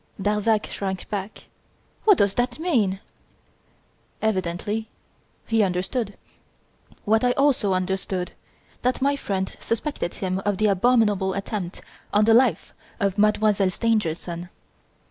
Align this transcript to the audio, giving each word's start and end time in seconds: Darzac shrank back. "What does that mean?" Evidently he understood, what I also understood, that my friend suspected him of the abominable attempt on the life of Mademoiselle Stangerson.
Darzac 0.19 0.65
shrank 0.65 1.07
back. 1.11 1.43
"What 2.05 2.17
does 2.17 2.33
that 2.33 2.57
mean?" 2.57 2.99
Evidently 4.19 4.89
he 5.45 5.61
understood, 5.61 6.17
what 7.05 7.23
I 7.23 7.33
also 7.33 7.73
understood, 7.73 8.31
that 8.81 8.99
my 8.99 9.15
friend 9.15 9.55
suspected 9.59 10.15
him 10.15 10.39
of 10.39 10.57
the 10.57 10.65
abominable 10.65 11.35
attempt 11.35 11.83
on 12.11 12.25
the 12.25 12.33
life 12.33 12.73
of 12.99 13.19
Mademoiselle 13.19 13.69
Stangerson. 13.69 14.49